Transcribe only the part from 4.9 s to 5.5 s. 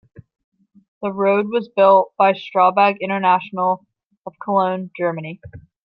Germany.